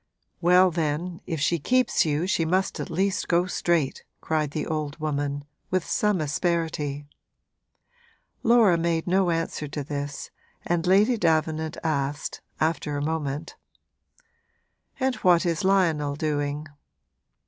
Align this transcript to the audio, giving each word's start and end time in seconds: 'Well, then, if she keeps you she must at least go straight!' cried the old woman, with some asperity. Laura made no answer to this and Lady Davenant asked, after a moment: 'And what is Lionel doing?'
'Well, 0.41 0.71
then, 0.71 1.21
if 1.27 1.39
she 1.39 1.59
keeps 1.59 2.05
you 2.07 2.25
she 2.25 2.43
must 2.43 2.79
at 2.79 2.89
least 2.89 3.27
go 3.27 3.45
straight!' 3.45 4.03
cried 4.19 4.49
the 4.49 4.65
old 4.65 4.99
woman, 4.99 5.45
with 5.69 5.85
some 5.85 6.21
asperity. 6.21 7.05
Laura 8.41 8.79
made 8.79 9.05
no 9.05 9.29
answer 9.29 9.67
to 9.67 9.83
this 9.83 10.31
and 10.65 10.87
Lady 10.87 11.17
Davenant 11.17 11.77
asked, 11.83 12.41
after 12.59 12.97
a 12.97 13.05
moment: 13.05 13.55
'And 14.99 15.13
what 15.17 15.45
is 15.45 15.63
Lionel 15.63 16.15
doing?' 16.15 16.65